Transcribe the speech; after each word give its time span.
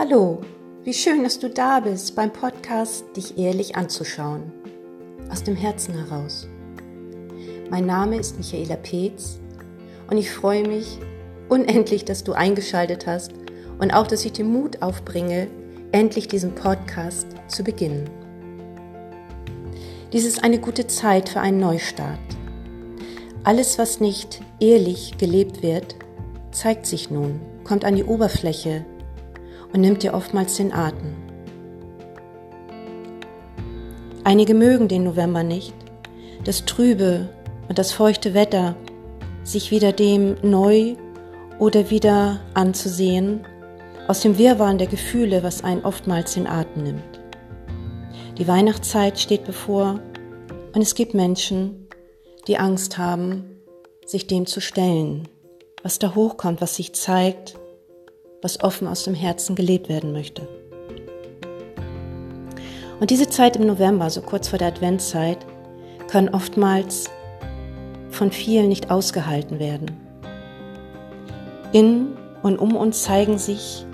Hallo, 0.00 0.38
wie 0.84 0.94
schön, 0.94 1.24
dass 1.24 1.40
du 1.40 1.50
da 1.50 1.80
bist 1.80 2.14
beim 2.14 2.32
Podcast 2.32 3.04
Dich 3.16 3.36
ehrlich 3.36 3.74
anzuschauen. 3.74 4.52
Aus 5.28 5.42
dem 5.42 5.56
Herzen 5.56 5.92
heraus. 5.92 6.46
Mein 7.68 7.86
Name 7.86 8.16
ist 8.16 8.36
Michaela 8.36 8.76
Peetz 8.76 9.40
und 10.08 10.16
ich 10.16 10.30
freue 10.30 10.68
mich 10.68 10.98
unendlich, 11.48 12.04
dass 12.04 12.22
du 12.22 12.32
eingeschaltet 12.32 13.08
hast 13.08 13.32
und 13.80 13.92
auch, 13.92 14.06
dass 14.06 14.24
ich 14.24 14.30
den 14.30 14.52
Mut 14.52 14.82
aufbringe, 14.82 15.48
endlich 15.90 16.28
diesen 16.28 16.54
Podcast 16.54 17.26
zu 17.48 17.64
beginnen. 17.64 18.08
Dies 20.12 20.24
ist 20.24 20.44
eine 20.44 20.60
gute 20.60 20.86
Zeit 20.86 21.28
für 21.28 21.40
einen 21.40 21.58
Neustart. 21.58 22.20
Alles, 23.42 23.80
was 23.80 23.98
nicht 23.98 24.42
ehrlich 24.60 25.18
gelebt 25.18 25.64
wird, 25.64 25.96
zeigt 26.52 26.86
sich 26.86 27.10
nun, 27.10 27.40
kommt 27.64 27.84
an 27.84 27.96
die 27.96 28.04
Oberfläche 28.04 28.86
und 29.72 29.80
nimmt 29.80 30.02
dir 30.02 30.14
oftmals 30.14 30.56
den 30.56 30.72
Atem. 30.72 31.14
Einige 34.24 34.54
mögen 34.54 34.88
den 34.88 35.04
November 35.04 35.42
nicht, 35.42 35.74
das 36.44 36.64
trübe 36.64 37.28
und 37.68 37.78
das 37.78 37.92
feuchte 37.92 38.34
Wetter, 38.34 38.76
sich 39.42 39.70
wieder 39.70 39.92
dem 39.92 40.36
neu 40.42 40.96
oder 41.58 41.90
wieder 41.90 42.40
anzusehen, 42.54 43.46
aus 44.06 44.20
dem 44.20 44.38
Wirrwarr 44.38 44.74
der 44.74 44.86
Gefühle, 44.86 45.42
was 45.42 45.64
einen 45.64 45.84
oftmals 45.84 46.34
den 46.34 46.46
Atem 46.46 46.82
nimmt. 46.82 47.20
Die 48.38 48.46
Weihnachtszeit 48.46 49.18
steht 49.18 49.44
bevor 49.44 50.00
und 50.74 50.80
es 50.80 50.94
gibt 50.94 51.14
Menschen, 51.14 51.88
die 52.46 52.58
Angst 52.58 52.98
haben, 52.98 53.44
sich 54.06 54.26
dem 54.26 54.46
zu 54.46 54.60
stellen, 54.60 55.28
was 55.82 55.98
da 55.98 56.14
hochkommt, 56.14 56.60
was 56.60 56.76
sich 56.76 56.94
zeigt 56.94 57.57
was 58.42 58.62
offen 58.62 58.86
aus 58.86 59.04
dem 59.04 59.14
Herzen 59.14 59.56
gelebt 59.56 59.88
werden 59.88 60.12
möchte. 60.12 60.46
Und 63.00 63.10
diese 63.10 63.28
Zeit 63.28 63.56
im 63.56 63.66
November, 63.66 64.10
so 64.10 64.20
kurz 64.22 64.48
vor 64.48 64.58
der 64.58 64.68
Adventszeit, 64.68 65.38
kann 66.08 66.28
oftmals 66.28 67.10
von 68.10 68.32
vielen 68.32 68.68
nicht 68.68 68.90
ausgehalten 68.90 69.58
werden. 69.58 69.96
In 71.72 72.16
und 72.42 72.58
um 72.58 72.76
uns 72.76 73.02
zeigen 73.02 73.38
sich 73.38 73.84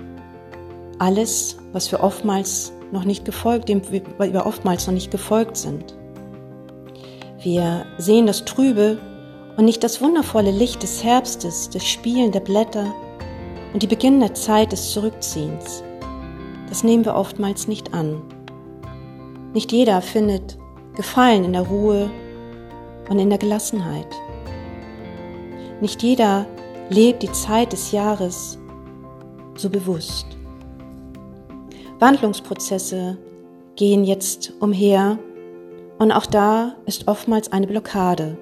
alles, 0.97 1.57
was 1.73 1.91
wir 1.91 2.01
oftmals 2.01 2.71
noch 2.91 3.03
nicht 3.03 3.25
gefolgt, 3.25 3.69
dem 3.69 3.81
wir 3.91 4.45
oftmals 4.45 4.87
noch 4.87 4.93
nicht 4.93 5.11
gefolgt 5.11 5.57
sind. 5.57 5.95
Wir 7.41 7.85
sehen 7.97 8.27
das 8.27 8.45
Trübe 8.45 8.97
und 9.57 9.65
nicht 9.65 9.83
das 9.83 10.01
wundervolle 10.01 10.51
Licht 10.51 10.83
des 10.83 11.03
Herbstes, 11.03 11.69
des 11.69 11.85
Spielen 11.85 12.31
der 12.31 12.39
Blätter, 12.39 12.93
und 13.75 13.83
die 13.83 13.87
beginnende 13.87 14.31
Zeit 14.31 14.71
des 14.71 14.93
Zurückziehens. 14.93 15.83
Das 16.69 16.85
nehmen 16.85 17.03
wir 17.03 17.13
oftmals 17.13 17.67
nicht 17.67 17.93
an. 17.93 18.21
Nicht 19.53 19.73
jeder 19.73 20.01
findet 20.01 20.57
Gefallen 20.95 21.43
in 21.43 21.51
der 21.51 21.63
Ruhe 21.63 22.09
und 23.09 23.19
in 23.19 23.29
der 23.29 23.37
Gelassenheit. 23.37 24.07
Nicht 25.81 26.01
jeder 26.01 26.45
lebt 26.89 27.21
die 27.21 27.31
Zeit 27.33 27.73
des 27.73 27.91
Jahres 27.91 28.57
so 29.57 29.69
bewusst. 29.69 30.25
Wandlungsprozesse 31.99 33.17
gehen 33.75 34.05
jetzt 34.05 34.53
umher 34.61 35.19
und 35.99 36.13
auch 36.13 36.27
da 36.27 36.77
ist 36.85 37.09
oftmals 37.09 37.51
eine 37.51 37.67
Blockade. 37.67 38.37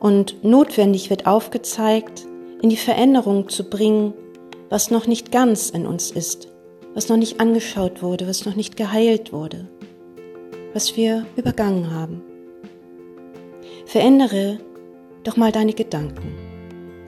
Und 0.00 0.42
notwendig 0.42 1.10
wird 1.10 1.26
aufgezeigt, 1.26 2.26
in 2.62 2.70
die 2.70 2.78
Veränderung 2.78 3.50
zu 3.50 3.68
bringen, 3.68 4.14
was 4.70 4.90
noch 4.90 5.06
nicht 5.06 5.32
ganz 5.32 5.70
in 5.70 5.86
uns 5.86 6.10
ist, 6.10 6.48
was 6.94 7.08
noch 7.08 7.16
nicht 7.16 7.40
angeschaut 7.40 8.02
wurde, 8.02 8.26
was 8.26 8.44
noch 8.44 8.54
nicht 8.54 8.76
geheilt 8.76 9.32
wurde, 9.32 9.68
was 10.74 10.96
wir 10.96 11.26
übergangen 11.36 11.90
haben. 11.90 12.22
Verändere 13.86 14.58
doch 15.24 15.36
mal 15.36 15.52
deine 15.52 15.72
Gedanken, 15.72 16.34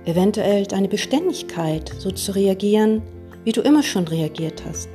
eventuell 0.04 0.66
deine 0.66 0.88
Beständigkeit, 0.88 1.92
so 1.98 2.10
zu 2.10 2.34
reagieren, 2.34 3.02
wie 3.44 3.52
du 3.52 3.60
immer 3.60 3.82
schon 3.82 4.08
reagiert 4.08 4.62
hast. 4.66 4.88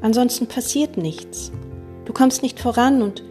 Ansonsten 0.00 0.46
passiert 0.46 0.96
nichts. 0.96 1.50
Du 2.04 2.12
kommst 2.12 2.42
nicht 2.42 2.60
voran 2.60 3.02
und 3.02 3.24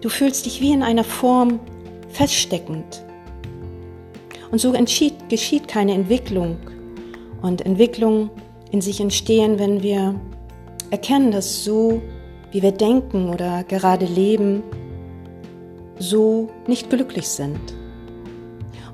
du 0.00 0.08
fühlst 0.08 0.46
dich 0.46 0.60
wie 0.60 0.72
in 0.72 0.82
einer 0.82 1.04
Form 1.04 1.60
feststeckend. 2.08 3.04
Und 4.50 4.58
so 4.58 4.72
geschieht 5.28 5.68
keine 5.68 5.92
Entwicklung, 5.92 6.56
und 7.44 7.66
Entwicklung 7.66 8.30
in 8.70 8.80
sich 8.80 9.00
entstehen, 9.00 9.58
wenn 9.58 9.82
wir 9.82 10.18
erkennen, 10.90 11.30
dass 11.30 11.62
so, 11.62 12.00
wie 12.52 12.62
wir 12.62 12.72
denken 12.72 13.28
oder 13.28 13.64
gerade 13.64 14.06
leben, 14.06 14.62
so 15.98 16.48
nicht 16.66 16.88
glücklich 16.88 17.28
sind. 17.28 17.60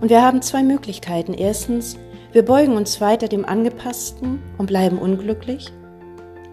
Und 0.00 0.10
wir 0.10 0.22
haben 0.22 0.42
zwei 0.42 0.64
Möglichkeiten. 0.64 1.32
Erstens, 1.32 1.96
wir 2.32 2.44
beugen 2.44 2.76
uns 2.76 3.00
weiter 3.00 3.28
dem 3.28 3.44
Angepassten 3.44 4.42
und 4.58 4.66
bleiben 4.66 4.98
unglücklich. 4.98 5.72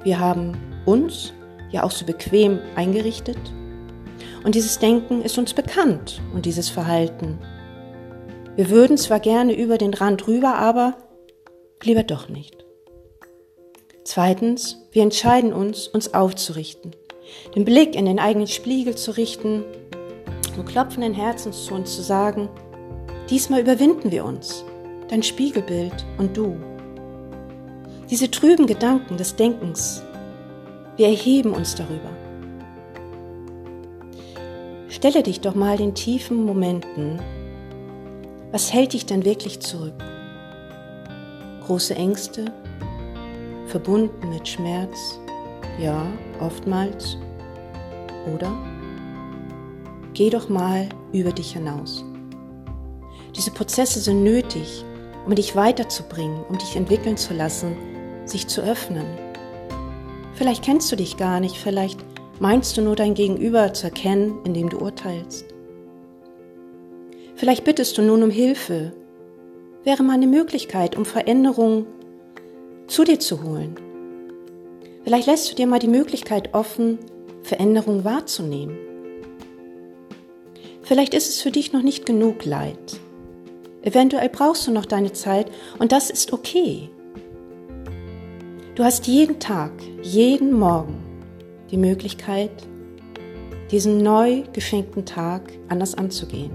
Wir 0.04 0.20
haben 0.20 0.56
uns 0.86 1.34
ja 1.72 1.82
auch 1.82 1.92
so 1.92 2.06
bequem 2.06 2.60
eingerichtet. 2.76 3.40
Und 4.44 4.54
dieses 4.54 4.78
Denken 4.78 5.24
ist 5.24 5.40
uns 5.40 5.52
bekannt 5.52 6.22
und 6.36 6.46
dieses 6.46 6.70
Verhalten. 6.70 7.40
Wir 8.56 8.70
würden 8.70 8.98
zwar 8.98 9.20
gerne 9.20 9.54
über 9.54 9.80
den 9.80 9.96
Rand 9.96 10.28
rüber, 10.28 10.56
aber 10.60 10.96
lieber 11.84 12.04
doch 12.04 12.30
nicht. 12.30 12.66
Zweitens, 14.04 14.78
wir 14.92 15.04
entscheiden 15.04 15.54
uns, 15.54 15.88
uns 15.88 16.14
aufzurichten, 16.14 16.96
den 17.56 17.66
Blick 17.66 17.96
in 17.96 18.06
den 18.06 18.20
eigenen 18.20 18.48
Spiegel 18.48 18.96
zu 18.96 19.12
richten 19.12 19.64
und 20.58 20.66
klopfenden 20.66 21.14
Herzens 21.14 21.66
zu 21.66 21.74
uns 21.74 21.96
zu 21.96 22.02
sagen, 22.02 22.50
diesmal 23.30 23.62
überwinden 23.62 24.12
wir 24.12 24.24
uns, 24.26 24.64
dein 25.10 25.24
Spiegelbild 25.24 26.06
und 26.18 26.36
du. 26.36 26.56
Diese 28.10 28.32
trüben 28.32 28.66
Gedanken 28.66 29.18
des 29.18 29.36
Denkens, 29.36 30.02
wir 30.96 31.08
erheben 31.08 31.52
uns 31.52 31.76
darüber. 31.76 32.10
Stelle 34.88 35.22
dich 35.22 35.42
doch 35.42 35.54
mal 35.54 35.78
den 35.78 35.94
tiefen 35.94 36.46
Momenten, 36.46 37.20
was 38.52 38.72
hält 38.74 38.94
dich 38.94 39.06
denn 39.06 39.26
wirklich 39.26 39.60
zurück? 39.60 40.02
Große 41.68 41.96
Ängste, 41.96 42.46
verbunden 43.68 44.30
mit 44.30 44.48
Schmerz, 44.48 45.20
ja, 45.80 46.06
oftmals. 46.40 47.18
Oder 48.34 48.52
geh 50.14 50.30
doch 50.30 50.48
mal 50.50 50.88
über 51.12 51.32
dich 51.32 51.52
hinaus. 51.52 52.04
Diese 53.36 53.52
Prozesse 53.52 54.00
sind 54.00 54.24
nötig, 54.24 54.86
um 55.26 55.36
dich 55.36 55.56
weiterzubringen, 55.56 56.44
um 56.50 56.58
dich 56.58 56.76
entwickeln 56.78 57.18
zu 57.18 57.34
lassen, 57.34 57.76
sich 58.26 58.48
zu 58.48 58.62
öffnen. 58.62 59.06
Vielleicht 60.34 60.64
kennst 60.64 60.90
du 60.92 60.96
dich 60.96 61.18
gar 61.18 61.42
nicht, 61.42 61.58
vielleicht 61.58 62.00
meinst 62.40 62.78
du 62.78 62.82
nur 62.82 62.96
dein 62.96 63.14
Gegenüber 63.14 63.74
zu 63.74 63.88
erkennen, 63.88 64.40
indem 64.46 64.70
du 64.70 64.78
urteilst. 64.78 65.46
Vielleicht 67.36 67.66
bittest 67.66 67.98
du 67.98 68.02
nun 68.02 68.24
um 68.24 68.32
Hilfe, 68.32 68.94
wäre 69.84 70.04
mal 70.04 70.14
eine 70.14 70.28
Möglichkeit, 70.28 70.96
um 70.96 71.06
Veränderungen 71.06 71.86
zu 72.88 73.04
dir 73.04 73.20
zu 73.20 73.44
holen. 73.44 73.76
Vielleicht 75.04 75.28
lässt 75.28 75.52
du 75.52 75.56
dir 75.56 75.68
mal 75.68 75.80
die 75.80 75.88
Möglichkeit 75.88 76.54
offen, 76.54 77.00
Veränderungen 77.44 78.04
wahrzunehmen. 78.04 78.78
Vielleicht 80.84 81.14
ist 81.14 81.30
es 81.30 81.42
für 81.42 81.52
dich 81.52 81.74
noch 81.74 81.82
nicht 81.82 82.06
genug 82.06 82.46
Leid. 82.46 83.00
Eventuell 83.82 84.30
brauchst 84.30 84.68
du 84.68 84.72
noch 84.72 84.86
deine 84.86 85.14
Zeit 85.14 85.50
und 85.80 85.92
das 85.92 86.10
ist 86.10 86.34
okay. 86.34 86.90
Du 88.76 88.84
hast 88.84 89.08
jeden 89.08 89.40
Tag, 89.40 89.72
jeden 90.04 90.52
Morgen 90.52 90.96
die 91.72 91.78
Möglichkeit, 91.78 92.52
diesen 93.72 94.04
neu 94.04 94.44
geschenkten 94.54 95.06
Tag 95.06 95.42
anders 95.68 95.96
anzugehen. 95.96 96.52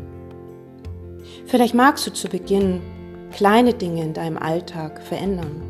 Vielleicht 1.47 1.75
magst 1.75 2.07
du 2.07 2.13
zu 2.13 2.29
Beginn 2.29 2.81
kleine 3.33 3.75
Dinge 3.75 4.03
in 4.03 4.15
deinem 4.15 4.37
Alltag 4.37 5.03
verändern. 5.03 5.63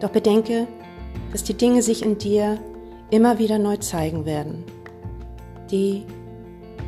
Doch 0.00 0.10
bedenke, 0.10 0.66
dass 1.32 1.44
die 1.44 1.54
Dinge 1.54 1.82
sich 1.82 2.04
in 2.04 2.18
dir 2.18 2.58
immer 3.10 3.38
wieder 3.38 3.58
neu 3.58 3.76
zeigen 3.76 4.24
werden, 4.24 4.64
die, 5.70 6.04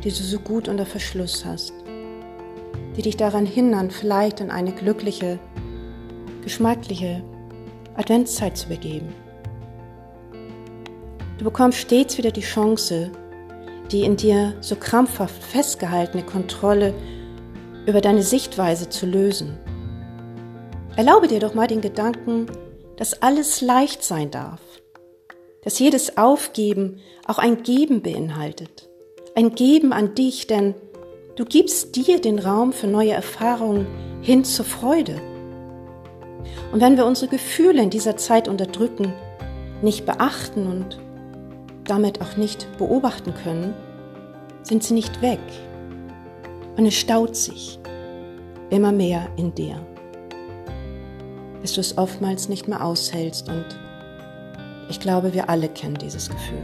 die 0.03 0.09
du 0.09 0.15
so 0.15 0.39
gut 0.39 0.67
unter 0.67 0.85
Verschluss 0.85 1.45
hast, 1.45 1.73
die 2.97 3.01
dich 3.01 3.17
daran 3.17 3.45
hindern, 3.45 3.91
vielleicht 3.91 4.39
in 4.39 4.49
eine 4.51 4.71
glückliche, 4.71 5.39
geschmackliche 6.43 7.23
Adventszeit 7.95 8.57
zu 8.57 8.69
begeben. 8.69 9.09
Du 11.37 11.43
bekommst 11.43 11.79
stets 11.79 12.17
wieder 12.17 12.31
die 12.31 12.41
Chance, 12.41 13.11
die 13.91 14.03
in 14.03 14.15
dir 14.15 14.53
so 14.61 14.75
krampfhaft 14.75 15.43
festgehaltene 15.43 16.23
Kontrolle 16.23 16.93
über 17.85 18.01
deine 18.01 18.23
Sichtweise 18.23 18.89
zu 18.89 19.05
lösen. 19.05 19.57
Erlaube 20.95 21.27
dir 21.27 21.39
doch 21.39 21.53
mal 21.53 21.67
den 21.67 21.81
Gedanken, 21.81 22.47
dass 22.97 23.21
alles 23.21 23.61
leicht 23.61 24.03
sein 24.03 24.31
darf, 24.31 24.61
dass 25.63 25.79
jedes 25.79 26.17
Aufgeben 26.17 26.99
auch 27.27 27.37
ein 27.37 27.63
Geben 27.63 28.01
beinhaltet, 28.01 28.89
ein 29.35 29.55
Geben 29.55 29.91
an 29.91 30.15
dich, 30.15 30.47
denn 30.47 30.73
du 31.35 31.43
gibst 31.43 31.95
dir 31.95 32.21
den 32.21 32.39
Raum 32.39 32.71
für 32.71 32.87
neue 32.87 33.11
Erfahrungen 33.11 33.85
hin 34.21 34.45
zur 34.45 34.65
Freude. 34.65 35.21
Und 36.71 36.81
wenn 36.81 36.97
wir 36.97 37.05
unsere 37.05 37.29
Gefühle 37.29 37.81
in 37.81 37.89
dieser 37.89 38.17
Zeit 38.17 38.47
unterdrücken, 38.47 39.13
nicht 39.81 40.05
beachten 40.05 40.67
und 40.67 40.99
damit 41.83 42.21
auch 42.21 42.37
nicht 42.37 42.67
beobachten 42.77 43.33
können, 43.43 43.73
sind 44.63 44.83
sie 44.83 44.93
nicht 44.93 45.21
weg. 45.21 45.39
Und 46.77 46.85
es 46.85 46.95
staut 46.95 47.35
sich 47.35 47.79
immer 48.69 48.91
mehr 48.91 49.27
in 49.37 49.53
dir, 49.55 49.79
bis 51.61 51.73
du 51.73 51.81
es 51.81 51.97
oftmals 51.97 52.49
nicht 52.49 52.67
mehr 52.67 52.83
aushältst. 52.83 53.47
Und 53.47 53.65
ich 54.89 54.99
glaube, 54.99 55.33
wir 55.33 55.49
alle 55.49 55.69
kennen 55.69 55.97
dieses 55.97 56.29
Gefühl. 56.29 56.63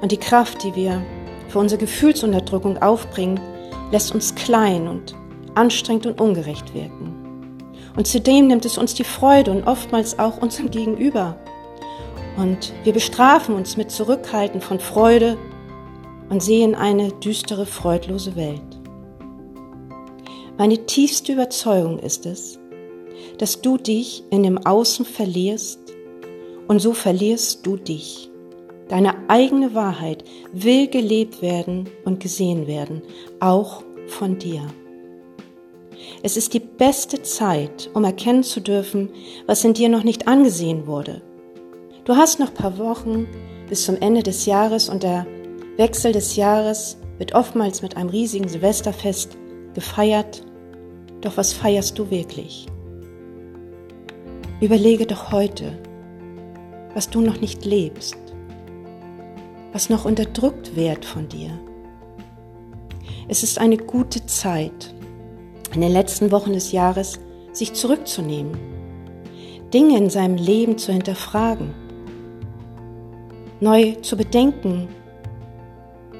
Und 0.00 0.12
die 0.12 0.18
Kraft, 0.18 0.62
die 0.62 0.74
wir 0.74 1.02
für 1.48 1.58
unsere 1.58 1.80
Gefühlsunterdrückung 1.80 2.80
aufbringen, 2.80 3.40
lässt 3.90 4.14
uns 4.14 4.34
klein 4.34 4.88
und 4.88 5.14
anstrengend 5.54 6.06
und 6.06 6.20
ungerecht 6.20 6.74
wirken. 6.74 7.60
Und 7.96 8.06
zudem 8.06 8.48
nimmt 8.48 8.64
es 8.64 8.78
uns 8.78 8.94
die 8.94 9.04
Freude 9.04 9.50
und 9.50 9.66
oftmals 9.66 10.18
auch 10.18 10.38
unserem 10.38 10.70
Gegenüber. 10.70 11.36
Und 12.36 12.72
wir 12.82 12.92
bestrafen 12.92 13.54
uns 13.54 13.76
mit 13.76 13.90
Zurückhalten 13.90 14.60
von 14.60 14.80
Freude 14.80 15.36
und 16.30 16.42
sehen 16.42 16.74
eine 16.74 17.08
düstere, 17.12 17.66
freudlose 17.66 18.36
Welt. 18.36 18.60
Meine 20.56 20.86
tiefste 20.86 21.32
Überzeugung 21.32 21.98
ist 21.98 22.26
es, 22.26 22.58
dass 23.38 23.60
du 23.60 23.76
dich 23.76 24.22
in 24.30 24.42
dem 24.42 24.58
Außen 24.58 25.04
verlierst 25.04 25.80
und 26.68 26.80
so 26.80 26.92
verlierst 26.92 27.66
du 27.66 27.76
dich. 27.76 28.30
Deine 28.88 29.28
eigene 29.28 29.74
Wahrheit 29.74 30.24
will 30.52 30.88
gelebt 30.88 31.42
werden 31.42 31.88
und 32.04 32.20
gesehen 32.20 32.66
werden, 32.66 33.02
auch 33.40 33.82
von 34.06 34.38
dir. 34.38 34.62
Es 36.22 36.36
ist 36.36 36.54
die 36.54 36.60
beste 36.60 37.22
Zeit, 37.22 37.90
um 37.94 38.04
erkennen 38.04 38.42
zu 38.42 38.60
dürfen, 38.60 39.10
was 39.46 39.64
in 39.64 39.74
dir 39.74 39.88
noch 39.88 40.04
nicht 40.04 40.28
angesehen 40.28 40.86
wurde. 40.86 41.22
Du 42.04 42.16
hast 42.16 42.38
noch 42.38 42.48
ein 42.48 42.54
paar 42.54 42.78
Wochen 42.78 43.26
bis 43.68 43.84
zum 43.84 43.96
Ende 43.96 44.22
des 44.22 44.46
Jahres 44.46 44.88
und 44.88 45.02
der 45.02 45.26
Wechsel 45.76 46.12
des 46.12 46.36
Jahres 46.36 46.98
wird 47.18 47.34
oftmals 47.34 47.82
mit 47.82 47.96
einem 47.96 48.08
riesigen 48.08 48.48
Silvesterfest 48.48 49.36
gefeiert. 49.74 50.44
Doch 51.20 51.36
was 51.36 51.52
feierst 51.52 51.98
du 51.98 52.10
wirklich? 52.10 52.66
Überlege 54.60 55.04
doch 55.04 55.32
heute, 55.32 55.76
was 56.94 57.10
du 57.10 57.20
noch 57.20 57.40
nicht 57.40 57.64
lebst, 57.64 58.16
was 59.72 59.90
noch 59.90 60.04
unterdrückt 60.04 60.76
wird 60.76 61.04
von 61.04 61.28
dir. 61.28 61.50
Es 63.26 63.42
ist 63.42 63.58
eine 63.58 63.76
gute 63.76 64.26
Zeit, 64.26 64.94
in 65.74 65.80
den 65.80 65.92
letzten 65.92 66.30
Wochen 66.30 66.52
des 66.52 66.70
Jahres 66.70 67.18
sich 67.52 67.72
zurückzunehmen, 67.72 68.56
Dinge 69.72 69.98
in 69.98 70.08
seinem 70.08 70.36
Leben 70.36 70.78
zu 70.78 70.92
hinterfragen, 70.92 71.74
neu 73.58 73.96
zu 74.02 74.16
bedenken 74.16 74.88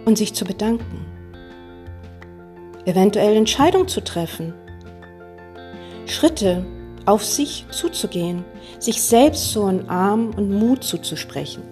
und 0.05 0.17
sich 0.19 0.35
zu 0.35 0.45
bedanken, 0.45 1.07
eventuell 2.85 3.37
Entscheidungen 3.37 3.89
zu 3.89 4.03
treffen, 4.03 4.55
Schritte 6.07 6.65
auf 7.07 7.25
sich 7.25 7.67
zuzugehen, 7.71 8.45
sich 8.79 9.03
selbst 9.03 9.53
so 9.53 9.65
einen 9.65 9.89
Arm 9.89 10.33
und 10.37 10.51
Mut 10.51 10.85
zuzusprechen. 10.85 11.63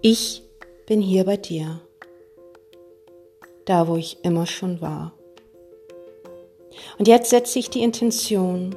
Ich 0.00 0.42
bin 0.86 1.00
hier 1.00 1.24
bei 1.24 1.36
dir, 1.36 1.80
da 3.64 3.88
wo 3.88 3.96
ich 3.96 4.18
immer 4.22 4.46
schon 4.46 4.80
war. 4.80 5.12
Und 6.98 7.08
jetzt 7.08 7.30
setze 7.30 7.58
ich 7.58 7.70
die 7.70 7.82
Intention, 7.82 8.74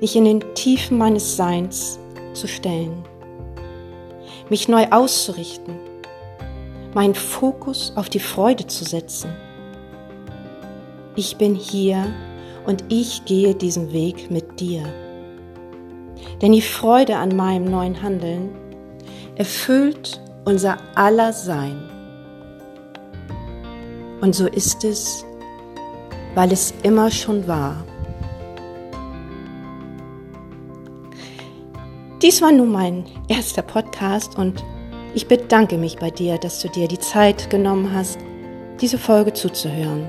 mich 0.00 0.16
in 0.16 0.24
den 0.24 0.54
Tiefen 0.54 0.98
meines 0.98 1.36
Seins 1.36 1.98
zu 2.32 2.48
stellen, 2.48 3.04
mich 4.50 4.68
neu 4.68 4.86
auszurichten, 4.90 5.78
meinen 6.94 7.14
Fokus 7.14 7.92
auf 7.96 8.08
die 8.08 8.20
Freude 8.20 8.66
zu 8.66 8.84
setzen. 8.84 9.30
Ich 11.16 11.36
bin 11.36 11.54
hier 11.54 12.06
und 12.66 12.84
ich 12.88 13.24
gehe 13.24 13.54
diesen 13.54 13.92
Weg 13.92 14.30
mit 14.30 14.60
dir. 14.60 14.82
Denn 16.40 16.52
die 16.52 16.62
Freude 16.62 17.16
an 17.16 17.36
meinem 17.36 17.64
neuen 17.64 18.02
Handeln 18.02 18.50
erfüllt 19.36 20.20
unser 20.44 20.78
aller 20.94 21.32
Sein. 21.32 21.90
Und 24.20 24.34
so 24.34 24.46
ist 24.46 24.84
es 24.84 25.24
weil 26.34 26.52
es 26.52 26.74
immer 26.82 27.10
schon 27.10 27.46
war. 27.46 27.84
Dies 32.22 32.40
war 32.42 32.52
nun 32.52 32.72
mein 32.72 33.04
erster 33.28 33.62
Podcast 33.62 34.38
und 34.38 34.64
ich 35.14 35.26
bedanke 35.26 35.78
mich 35.78 35.96
bei 35.96 36.10
dir, 36.10 36.38
dass 36.38 36.60
du 36.60 36.68
dir 36.68 36.88
die 36.88 36.98
Zeit 36.98 37.48
genommen 37.50 37.92
hast, 37.92 38.18
diese 38.80 38.98
Folge 38.98 39.32
zuzuhören. 39.32 40.08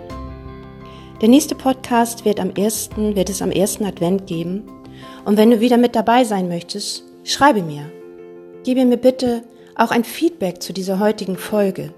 Der 1.22 1.30
nächste 1.30 1.56
Podcast 1.56 2.26
wird 2.26 2.40
am 2.40 2.52
ersten, 2.52 3.16
wird 3.16 3.30
es 3.30 3.42
am 3.42 3.52
ersten 3.52 3.86
Advent 3.86 4.28
geben. 4.28 4.64
Und 5.24 5.38
wenn 5.38 5.52
du 5.52 5.60
wieder 5.60 5.78
mit 5.78 5.96
dabei 5.96 6.24
sein 6.24 6.48
möchtest, 6.48 7.04
schreibe 7.24 7.62
mir. 7.62 7.92
Gebe 8.64 8.86
mir 8.86 8.98
bitte 8.98 9.44
auch 9.76 9.92
ein 9.92 10.04
Feedback 10.04 10.62
zu 10.62 10.74
dieser 10.74 11.00
heutigen 11.00 11.38
Folge 11.38 11.94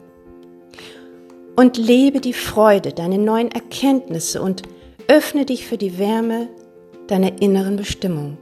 und 1.56 1.78
lebe 1.78 2.22
die 2.22 2.34
Freude 2.34 2.94
deiner 2.94 3.18
neuen 3.18 3.52
Erkenntnisse 3.52 4.42
und 4.42 4.64
öffne 5.08 5.46
dich 5.46 5.66
für 5.66 5.78
die 5.78 5.98
Wärme 5.98 6.50
deiner 7.08 7.42
inneren 7.42 7.78
Bestimmung. 7.78 8.38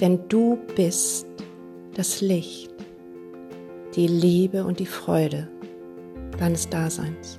Denn 0.00 0.20
du 0.28 0.58
bist 0.74 1.26
das 1.94 2.20
Licht, 2.20 2.71
die 3.96 4.06
Liebe 4.06 4.64
und 4.64 4.78
die 4.78 4.86
Freude 4.86 5.48
deines 6.38 6.68
Daseins. 6.68 7.38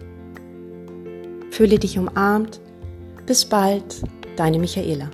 Fühle 1.51 1.79
dich 1.79 1.97
umarmt. 1.97 2.59
Bis 3.25 3.45
bald, 3.45 4.01
deine 4.35 4.59
Michaela. 4.59 5.09